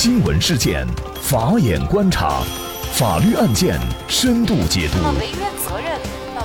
[0.00, 0.86] 新闻事件，
[1.20, 2.40] 法眼观察，
[2.92, 3.76] 法律案件
[4.06, 4.98] 深度解读，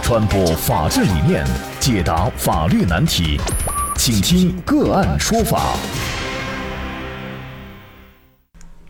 [0.02, 1.46] 传播法治理念，
[1.80, 3.40] 解答法律难题，
[3.96, 5.76] 请听个案说法。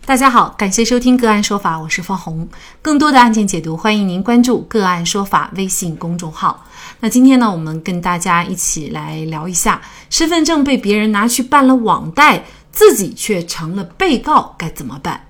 [0.06, 2.48] 大家好，感谢收听个案说法，我是方红。
[2.80, 6.64] 更多的案件解读，欢迎您关注个案说法微信公众号。
[7.00, 12.44] 那今天呢，我们跟大家一起来聊一下，身份证被别人拿去办了网贷，
[12.74, 15.28] 自己却成了被告，该怎么办？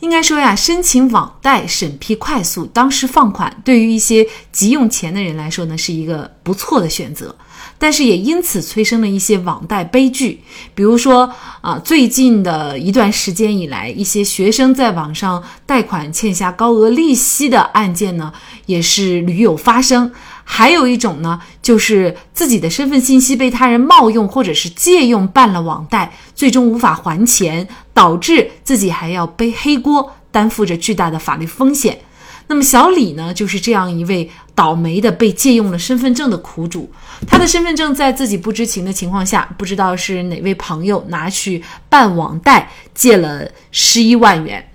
[0.00, 7.34] 应该说呀，申请网贷审批快速，当时放款，对于一些急用钱的人来说呢，是一个不错的选择。
[7.78, 10.40] 但是也因此催生了一些网贷悲剧，
[10.74, 18.32] 比如说啊，最近的一段时间以来，一些学生在网上贷款欠下高额利息的案件呢，
[18.66, 20.12] 也是屡有发生。
[20.48, 31.98] 还有一种呢，就是自己的身份信息被他人冒用或者是借用办了网贷，最终无法还钱，导致自己还要背黑锅，担负着巨大的法律风险。
[32.48, 36.90] 那么小李呢，就是这样一位倒霉的被借用了身份证的苦主。
[37.26, 44.68] 他的身份证在自己不知情的情况下，不知道是哪位朋友拿去办网贷，借了十一万元。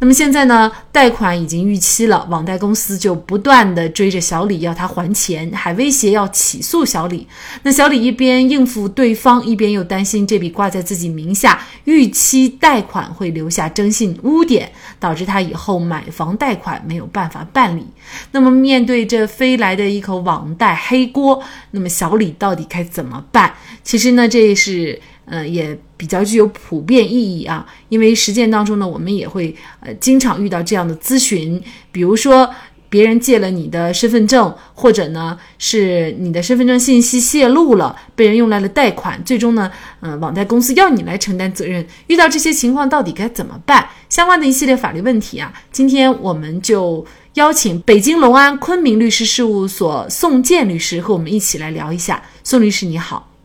[0.00, 7.26] 那么现在呢，贷款已经逾期了，网贷公司就不断的追着小李要他还钱，还威胁要起诉小李。
[7.64, 17.84] 那小李一边应付对方，一边又担心这笔挂在自己名下逾期贷款会留下征信污点，导致他以后买房贷款没有办法办理。
[18.30, 23.52] 那么面对这飞来的一口网贷黑锅，那么小李到底该怎么办？
[23.82, 25.00] 其实呢，这也是。
[25.30, 31.62] 呃，也比较具有普遍意义啊，因为实践当中呢，我们也会呃经常遇到这样的咨询，
[31.92, 32.48] 比如说
[32.90, 41.86] 别人借了你的身份证，或者呢是你的身份证信息泄露了，被人用来了贷款，最终呢，呃，网贷公司要你来承担责任。
[42.06, 43.86] 遇到这些情况，到底该怎么办？
[44.08, 52.22] 相关的一系列法律问题啊，今天我们就邀请北京隆安昆明律师事务所宋建律师和我们一起来聊一下。
[52.42, 53.37] 宋律师你好。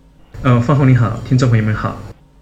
[0.44, 1.98] 呃，方红你好，听众朋友们好，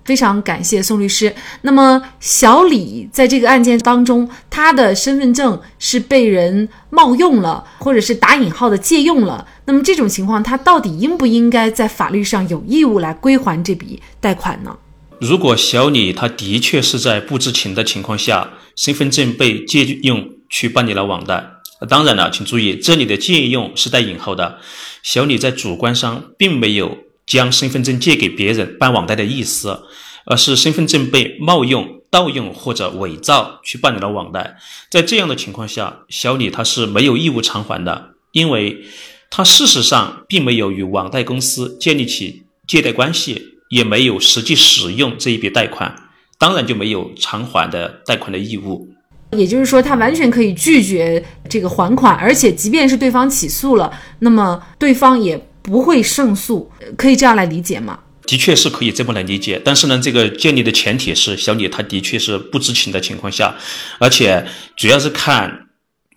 [0.05, 1.31] 非常感谢宋律师。
[1.61, 9.47] 那么小李在这个案件当中，他的身份证是被人冒用了，或者是打引号的借用了。
[9.65, 14.75] 那么这种情况，他到底应不应该在法律上有义务来归还这笔贷款呢？
[15.19, 21.45] 如果小李他的确是在不知情的情况下，身份证被借用去办理了网贷，
[21.87, 24.57] 当然了，请注意这里的借用是带引号的，
[25.03, 26.97] 小李在主观上并没有。
[27.31, 29.83] 将身份证借给别人办网贷的意思，
[30.25, 34.57] 而是身份证被冒用、盗用或者伪造去办理了网贷。
[34.89, 38.83] 在这样的情况下，小李他是没有义务偿还的，因为
[39.29, 45.95] 他事实上并没有与网贷公司建立起借贷关系，也没有实际使用这一笔贷款，
[46.37, 48.89] 当然就没有偿还的贷款的义务。
[49.37, 55.41] 也就是说，他完全可以拒绝这个还款，而且即便是对方起诉了，那么对方也。
[55.61, 57.99] 不会胜诉，可以这样来理解吗？
[58.25, 63.55] 的确是可以这么来理解，但是呢，这个建立的前提是小李他的确是不知情的情况下，
[63.99, 64.45] 而且
[64.77, 65.67] 主要是看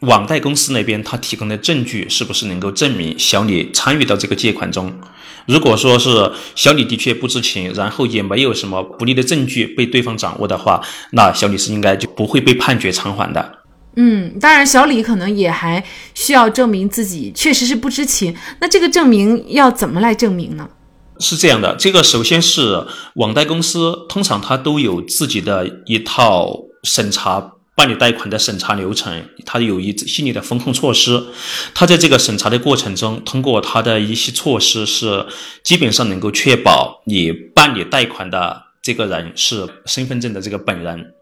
[0.00, 4.92] 网贷公司那边他提供的证据是不是能够证明小李参与到这个借款中。
[5.46, 10.80] 如果说是小李的确不知情，然后也没有什么不利的证据被对方掌握的话，
[11.10, 13.53] 那小李是应该就不会被判决偿还的。
[13.96, 15.84] 嗯，当然，小李可能也还
[16.14, 18.34] 需要证明自己确实是不知情。
[18.60, 20.68] 那这个证明要怎么来证明呢？
[21.20, 22.84] 是这样的，这个首先是
[23.14, 31.26] 网贷公司，通常它都有自己的一套审查办理贷款的审查流程，它有一系列的风控措施。
[31.72, 35.24] 它在这个审查的过程中，通过它的一些措施，是
[35.62, 41.14] 基本上能够确保你办理贷款的这个人是身份证的这个本人。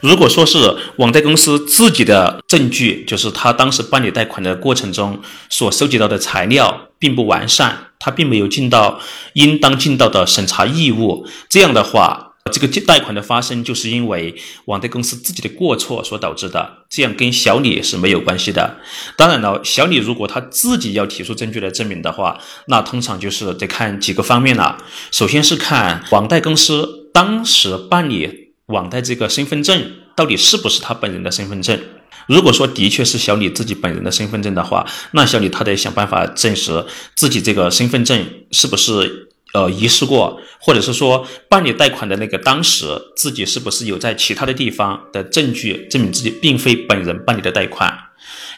[0.00, 9.00] 如果说是网贷公司自己的证据，就是他当时办理贷款的过程中所收集到的材料并不完善，他并没有尽到
[9.34, 14.34] 应当尽到的审查义务，这样的话，这个贷款的发生就是因为
[14.66, 18.78] 网贷公司自己的过错所导致的，这样跟小李是没有关系的。
[19.16, 24.78] 当然了，小李如果他自己要提出证据来证明的话，那通常就是得看几个方面了。
[25.10, 28.49] 首先是看网贷公司当时办理。
[28.70, 31.78] 网贷这个身份证到底是不是他本人的身份证？
[32.26, 36.84] 如果说的确是小李自己本人的身份证的话，那小李他得想办法证实
[37.16, 42.86] 自己这个身份证是不是呃遗失过，或者是说办理贷款的那个当时
[43.16, 47.92] 自己是不是有在其他的地方的证据证明自己并非本人办理的贷款？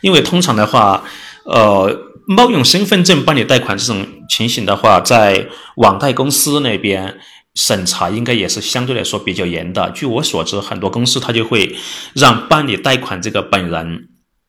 [0.03, 1.05] 因为通常的话，
[1.45, 7.19] 呃，冒用身份证办理贷款这种情形的话，在网贷公司那边。
[7.55, 9.91] 审查应该也是相对来说比较严的。
[9.91, 11.77] 据我所知，很多公司他就会
[12.15, 14.09] 让办理贷款这个本人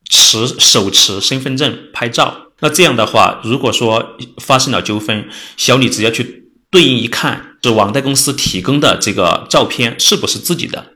[0.09, 2.47] 持手持身份证拍照。
[2.59, 5.27] 那这样的话，如果说发生了纠纷，
[5.57, 10.93] 小李只要去对应一看，是网贷公司提供的这个照片是不是自己的？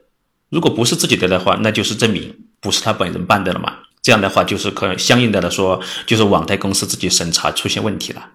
[0.50, 3.80] 如果不是自己的的话，那就是证明不是他本人办的了嘛。
[4.02, 8.30] 这样的话，就是可相应的来说，就是网贷公司自己审查出现问题了。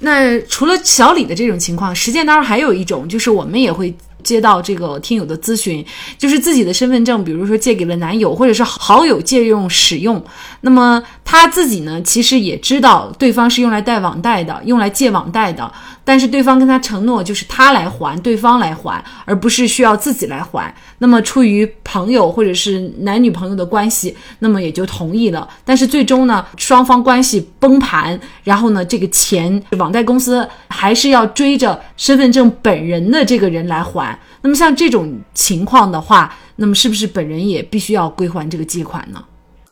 [0.00, 3.92] 那除了小李的这种情况，实践当中还有一种，就是我们也会
[4.28, 5.82] 接到这个听友的咨询，
[6.18, 10.22] 就是自己的身份证，比如说借给了男友或者是好友借用使用，
[10.60, 15.72] 那么他自己呢，其实也知道对方是用来贷网贷的，用来借网贷的。
[16.04, 20.74] 但是对方跟他承诺，就是他来还，对方来还，而不是需要自己来还。
[21.00, 25.46] 那么出于朋友或者是男女朋友的关系，那么也就同意了。
[25.66, 34.17] 但是最终呢，双方关系崩盘，然后呢，这个钱网贷公司还是要追着身份证本人的这个人来还。
[34.42, 39.24] 那么像这种情况的话，那么是不是本人也必须要归还这个借款呢？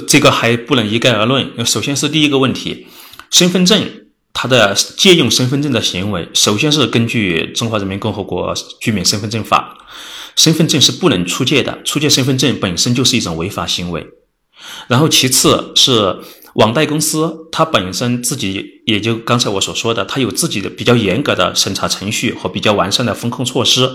[0.06, 1.64] 这个还不能一概而论。
[1.64, 2.86] 首先是第一个问题，
[3.30, 4.02] 身份证。
[4.38, 9.78] 他的借用身份证的行为，首先是根据《中华人民共和国居民身份证法》，
[10.36, 14.06] 身份证是不能出借的，出借身份证本身就是一种违法行为。
[14.88, 16.18] 然后其次是
[16.56, 23.90] 网贷公司，它本身自己也就刚才我所说的，它有自己的比较严格的审查程序和比较完善的风控措施。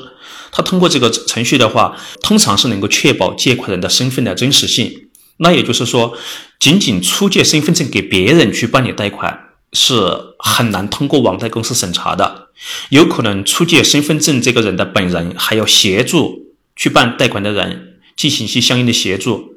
[0.52, 5.10] 它通过这个程序的话，通常是能够确保借款人的身份的真实性。
[5.38, 6.16] 那也就是说，
[6.60, 9.48] 仅仅出借身份证给别人去办理贷款。
[9.74, 9.96] 是
[10.38, 12.50] 很难通过网贷公司审查的，
[12.90, 19.54] 有可能出借身份证这个人的本人还要协助去办贷款的人进行一些相应的协助。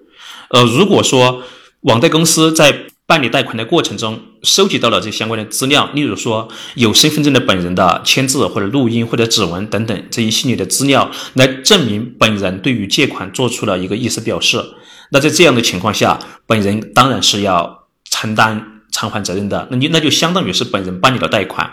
[0.51, 1.43] 呃，如果说
[1.81, 14.63] 网贷公司在办理贷款的过程中收集到了这相关的资料，例如说有身份证的本人的签字或者录音或者指纹等等这一系列的资料，来证明本人对于借款做出了一个意思表示，
[15.11, 18.71] 那在这样的情况下，本人当然是要承担。
[18.97, 21.73] 偿还责任的，那你那就相当于是本人办理了贷款，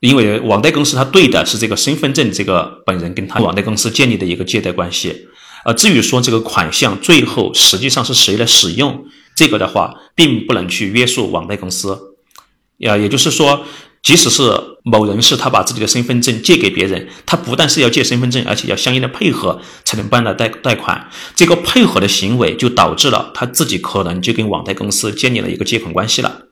[0.00, 5.26] 因为网贷公司他对的是这个身份证，这个本人跟他网贷公司建立的一个借贷关系。
[5.64, 12.16] 呃，至于说这个款项最后实际上是谁来使用，这个的话并不能去约束网贷公司。
[12.78, 13.64] 呀，也就是说。
[14.04, 14.42] 即使是
[14.82, 21.08] 某人是他把自己的身份证借给别人，他不但是要借身份证，而且要相应的配合才能办了贷贷款。
[21.34, 26.42] 这个配合的行为就导致了他自己可能就跟网贷公司建立了一个借款关系了。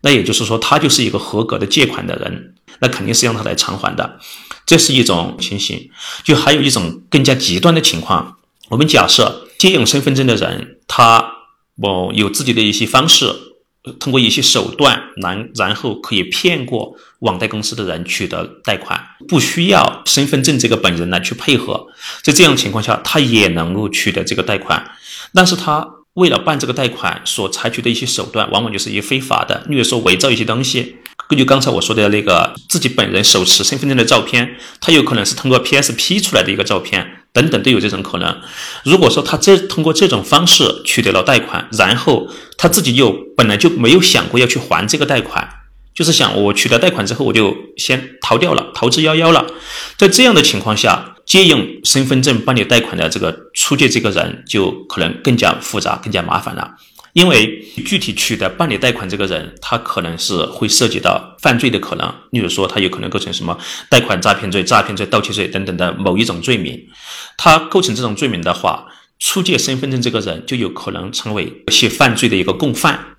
[0.00, 4.18] 那也就是说，他就是一个合格的借款的人，那肯定是让他来偿还的。
[4.64, 5.90] 这是一种情形。
[6.24, 8.38] 就还有一种更加极端的情况，
[8.70, 11.33] 我们假设借用身份证的人，他
[11.76, 13.32] 我有自己的一些方式。
[14.00, 18.98] 通过一些手段，然然后可以骗过网贷公司的人取得贷款，
[19.28, 21.88] 不需要身份证这个本人来去配合，
[22.22, 24.92] 在这样情况下，他也能够取得这个贷款，
[25.34, 30.96] 但是他为了办这个贷款所采取的一些手段，往往就是一些非法的，例如说伪造一些东西。
[31.28, 38.40] 根据刚才我说的那个自己本人手持身份证的照片，他有可能是通过 PSP 出来的一个照片，等等都有这种可能。
[38.84, 45.46] 如果说他这通过这种方式取得了贷款，然后他自己又本来就没有想过要去还这个贷款，
[45.92, 49.44] 就是想我取得贷款之后我就先逃掉了，逃之夭夭了。
[49.98, 56.76] 在这样的情况下，借用身份证办理贷款的这个出借这个人就可能更加复杂、更加麻烦了。
[57.14, 63.56] 因为具体取得办理贷款这个人，他可能是会涉及到犯罪的可能，例如说他有可能构成什么
[63.88, 66.88] 贷款诈骗罪、诈骗罪、盗窃罪等等的某一种罪名。
[67.36, 68.86] 他构成这种罪名的话，
[69.18, 73.16] 出借身份证这个人就有可能成为一些犯罪的一个共犯。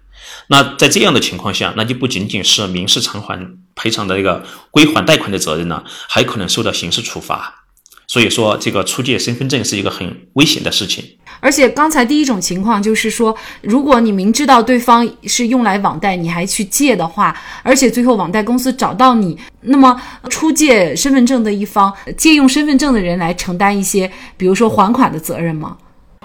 [0.48, 7.65] 那在这样的情况下，那就不仅仅是民事偿还赔偿的一个归还贷款的责任了，还可能受到刑事处罚。
[8.08, 11.04] 所以说，这个出借身份证是一个很危险的事情。
[11.40, 25.78] 而且刚才第一种情况就是说，如果你明知道对方是用来网贷，你还去借的话，而且最后网贷公司找到你，那么出借身份证的一方，借用身份证的人来承担一些，比如说还款的责任吗？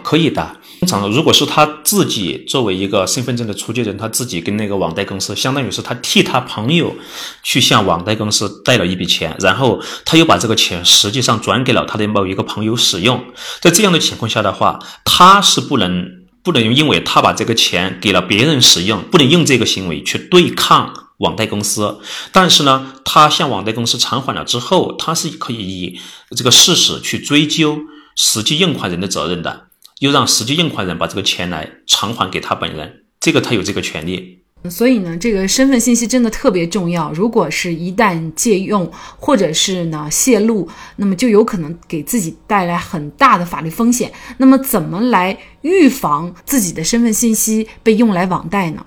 [0.03, 0.57] 可以的。
[0.81, 6.97] 通常，如果是他自己作为一个身份证的出借人，他自己跟那个网贷公司，相当于是他替他朋友
[7.43, 13.23] 去向网贷公司贷了一笔钱，然后他又把这个钱实际上转给了他的某一个朋友使用。
[13.61, 16.07] 在这样的情况下的话，他是不能
[16.43, 22.01] 不能因为他把这个钱给了别人使用，不能用这个行为去对抗网贷公司。
[22.33, 26.01] 但是呢，他向网贷公司偿还了之后，他是可以以
[26.35, 27.81] 这个事实去追究
[28.17, 29.67] 实际用款人的责任的。
[30.01, 34.39] 又让实际用款人把这个钱来偿还给他本人，这个他有这个权利。
[34.69, 37.11] 所以呢，这个身份信息真的特别重要。
[37.13, 44.13] 如果是一旦借用或者是呢泄露，那么就有可能给自己带来很大的法律风险。
[44.37, 48.85] 那么，怎么来预防自己的身份信息被用来网贷呢？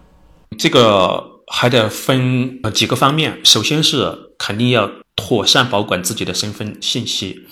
[0.60, 3.40] 这个还得分几个方面。
[3.44, 7.48] 首先是肯定要妥善保管自己的身份信息。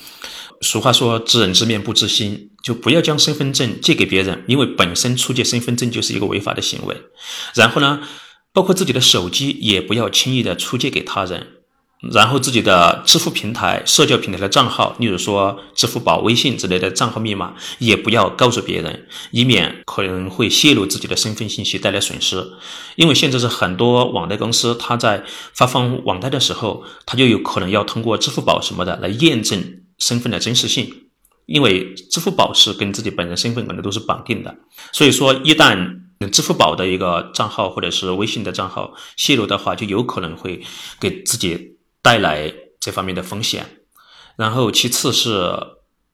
[0.62, 6.96] 俗话说“知人知面不知心”，就不要将身份证借给别人，因为本身出借身份证就是一个违法的行为。
[7.56, 8.02] 然后呢，
[8.54, 11.48] 包括自己的手机也不要轻易的出借给他人。
[12.12, 22.44] 然后自己的支付平台、社交平台的账号，例如说支付宝、微信之类的账号密码，也不要告诉别人，以免可能会泄露自己的身份信息带来损失。
[22.96, 29.82] 因为现在是很多网贷公司，他在发放网贷的时候，他就有可能要通过支付宝什么的来验证。
[30.00, 30.92] 身份的真实性，
[31.52, 34.56] 因为支付宝是跟自己本人身份可能都是绑定的，
[34.92, 36.00] 所以说一旦
[36.32, 40.64] 支付宝的一个账号或者是微信的账号泄露的话，就有可能会
[41.00, 43.66] 给自己带来这方面的风险。
[44.38, 45.56] 然后其次是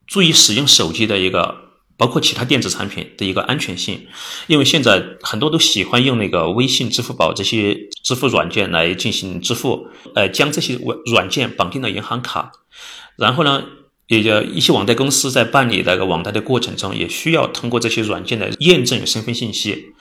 [0.06, 1.56] 注意使用手机的一个，
[1.98, 4.08] 包括其他电子产品的一个安全性，
[4.48, 12.52] 因为现在很多都喜欢用那个微信、支付宝这些支付软件来进行支付，呃，将这些软软件绑定了银行卡。
[13.18, 13.64] 然后呢，
[14.08, 19.94] 也就一些网贷公司在办理那个网贷的过程中，也需要通过这些软件来验证身份信息。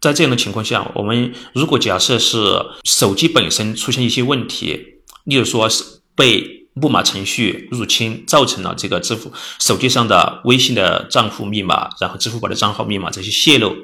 [0.00, 2.40] 在这样的情况下，我们如果假设是
[2.82, 5.84] 手机本身出现一些问题，例如说是
[6.16, 9.30] 被木马程序入侵，造成了这个支付
[9.60, 13.76] 手机上的微信的账户密码，然后支付宝的账号密码这些泄露，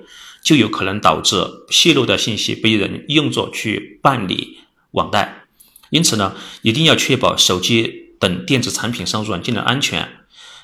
[0.43, 1.37] 就有可能导致
[1.71, 4.59] 泄露的信息被人用作去办理
[4.93, 5.45] 网贷。
[5.91, 8.08] 因此呢，一定要确保手机。
[8.19, 10.09] 等电子产品上软件的安全，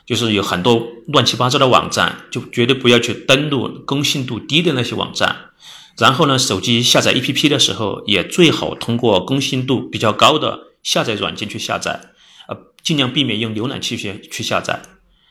[0.06, 5.50] 就是有很多乱七八糟的网站，就绝对不要去登录公信度低的那些网站。
[5.96, 12.00] 然后呢，手机下载 APP 的时候，也最好通过公信度比较高的下载软件去下载，
[12.48, 14.82] 呃，尽量避免用浏览器去去下载。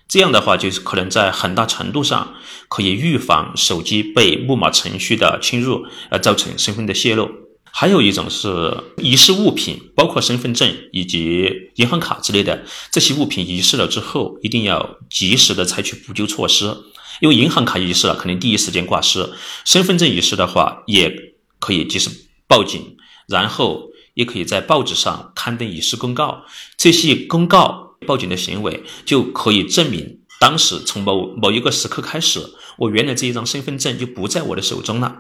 [0.08, 2.36] 这样的话，就是可能在很大程度上
[2.70, 7.30] 可以预防手机被木马程序的侵入，而造成身份的泄露。
[7.76, 16.78] 还有一种是遗失物品，包括身份证以及银行卡之类的这些物品遗失了之后，一定要及时的采取补救措施。
[17.20, 19.34] 因为银行卡遗失了，肯定第一时间挂失；
[19.66, 22.12] 身份证遗失的话，也可以及时
[22.48, 22.96] 报警，
[23.28, 26.46] 然后也可以在报纸上刊登遗失公告。
[26.78, 32.40] 这些公告、报警的行为就可以证明当时从某某一个时刻开始，
[32.78, 35.18] 我原来这一张身份证就不在我的手中了。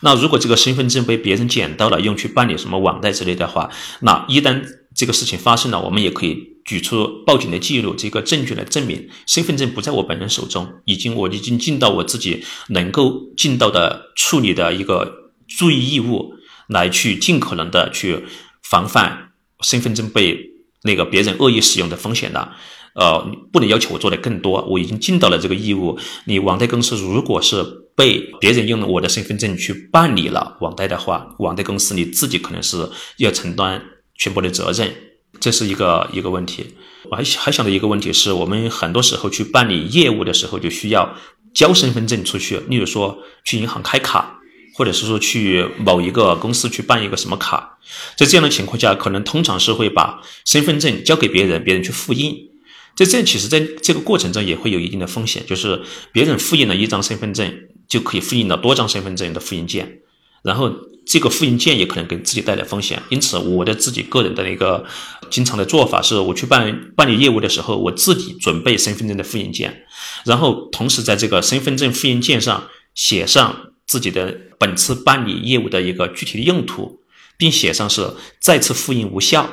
[0.00, 3.70] 那如果这个身份证被别人捡到了，用去办理什么网贷之类的话，
[4.00, 4.62] 那一旦
[4.94, 16.34] 这个事情发生了，我们也可以举出报警的记录这个证据来证明身份证不在我本人手中，已经我已经尽到我自己能够尽到的处理的一个注意义务，
[16.68, 18.24] 来去尽可能的去
[18.62, 20.38] 防范身份证被
[20.82, 22.52] 那个别人恶意使用的风险的。
[22.94, 23.20] 呃，
[23.52, 25.98] 不能要求我做的更多，我已经尽到了这个义务。
[26.26, 27.62] 你网贷公司如果是
[27.96, 33.82] 被别人用了我的身份证去办理了网贷的话，网贷公司你自己可能是要承担
[34.16, 34.94] 全部的责任，
[35.40, 36.74] 这是一个一个问题。
[37.10, 41.14] 我还还想到一个问题是，我们很多时候去办理业务的时候就需要
[41.52, 44.38] 交身份证出去，例如说去银行开卡，
[44.76, 47.78] 或者是说去某一个公司去办一个什么卡，
[48.16, 52.53] 在这样的情况下，可能通常是会把身份证交给别人，别人去复印。
[52.96, 55.82] 在这其实，在这个过程中也会有一定的风险，就是
[56.12, 57.52] 别人复印了一张身份证，
[57.88, 59.98] 就可以复印了多张身份证的复印件，
[60.44, 60.72] 然后
[61.04, 63.02] 这个复印件也可能给自己带来风险。
[63.08, 64.84] 因此，我的自己个人的一个
[65.28, 69.82] 经常的做法是，我去办办理业务的时候，我自己准备身份证的复印件，
[70.24, 77.00] 然后同时在这个身份证复印件上写上自己的本次办理业务的一个具体的用途，
[77.36, 79.50] 并写上是再次复印无效。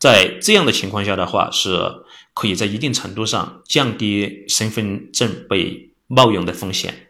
[0.00, 1.78] 在这样的情况下的话是。
[2.38, 7.07] 可以在一定程度上降低身份证被冒用的风险。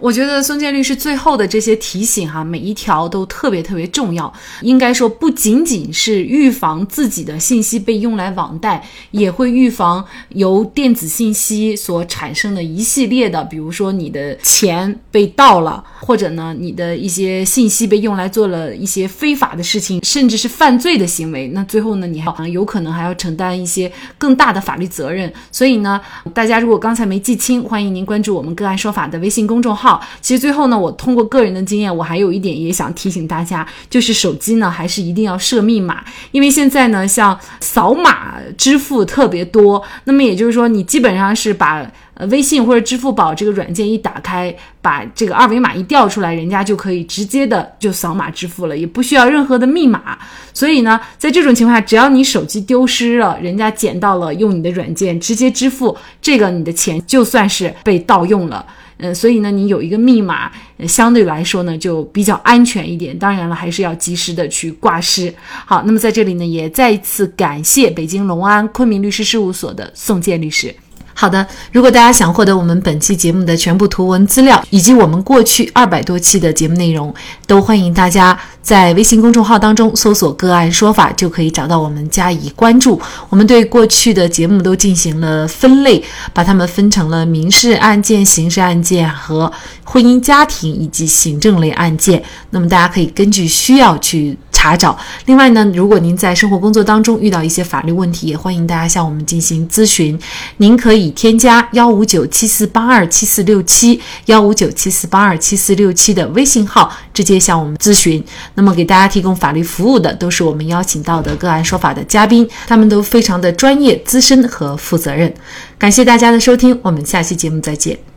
[0.00, 4.32] 我觉得孙建律师最后的这些提醒哈，每一条都特别特别重要。
[4.62, 21.48] 应该说，不仅仅是预防自己的信息被用来网贷，也会预防由电子信息所产生的一系列的，比如说你的钱被盗了，或者呢你的一些信息被用来做了一些非法的事情，甚至是犯罪的行为。
[21.48, 25.30] 那最后呢，你还有可能还要承担一些更大的法律责任。
[25.52, 26.00] 所以呢，
[26.32, 29.89] 大家如果刚才没记清，欢迎您关注我们个案说法的微信公众号。
[30.20, 41.86] 其实最后呢，我通过个人的经验，我还有一点也想提醒大家，就是手机呢还是一定要设密码，因为现在呢像扫码支付特别多，那么也就是说你基本上是把。
[42.26, 50.18] 微信或者支付宝这个软件一打开，把这个二维码一调出来，人家就可以直接的就扫码支付了，也不需要任何的密码。
[50.52, 58.64] 所以呢，在这种情况下，只要你手机丢失了，人家捡到了，用你的软件直接支付，这个你的钱就算是被盗用了。
[59.02, 60.52] 嗯，所以呢，你有一个密码，
[60.86, 63.18] 相对来说呢就比较安全一点。
[63.18, 65.32] 当然了，还是要及时的去挂失。
[65.64, 70.74] 好，那么在这里呢，也再一次感谢北京隆安昆明律师事务所的宋健律师。
[71.20, 77.14] 好的，如果大家想获得我们本期节目的全部图文资料，以及我们过去二百多期的节目内容，
[77.46, 82.98] 都欢迎大家在微信公众号当中搜索“个案说法”，就可以找到我们加以关注。
[83.28, 89.52] 我们对过去的节目都进行了分类，把它们分成了民事案件、刑事案件和
[89.84, 92.22] 婚姻家庭以及行政类案件。
[92.48, 94.38] 那么大家可以根据需要去。
[94.60, 94.94] 查找。
[95.24, 100.20] 另外呢，如果您在生活工作当中遇到一些法律问题，也欢迎大家向我们进行咨询。
[100.58, 108.22] 您可以添加幺五九七四八二七四六七幺五九七四八二七四六七的微信号，直接向我们咨询。
[108.52, 115.32] 那么给大家提供法律服务的都是我们邀请到的个案说法的嘉宾，他们都非常的专业、资深和负责任。
[115.78, 118.10] 感谢大家的收听，我们下期节目再见。